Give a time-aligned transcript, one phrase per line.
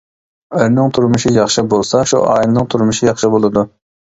[0.59, 3.67] ئەرنىڭ تۇرمۇشى ياخشى بولسا، شۇ ئائىلىنىڭ تۇرمۇشى ياخشى بولىدۇ.